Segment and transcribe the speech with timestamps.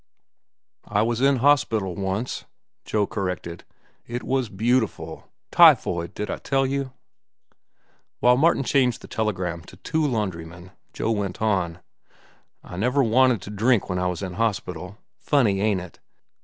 [0.87, 2.45] "I was in hospital, once,"
[2.85, 3.65] Joe corrected.
[4.07, 5.29] "It was beautiful.
[5.51, 6.91] Typhoid—did I tell you?"
[8.19, 11.81] While Martin changed the telegram to "two laundrymen," Joe went on:
[12.63, 14.97] "I never wanted to drink when I was in hospital.
[15.19, 15.99] Funny, ain't it?